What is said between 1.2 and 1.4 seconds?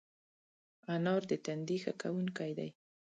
د